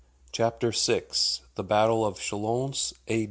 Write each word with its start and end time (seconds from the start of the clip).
CHAPTER 0.31 0.71
VI 0.71 1.03
THE 1.53 1.63
BATTLE 1.63 2.03
OF 2.03 2.19
CHALONS, 2.19 2.95
A. 3.07 3.19